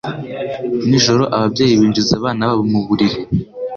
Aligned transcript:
Nijoro 0.87 1.23
ababyeyi 1.35 1.79
binjiza 1.79 2.13
abana 2.19 2.43
babo 2.47 2.63
mu 2.71 2.79
buriri 2.87 3.19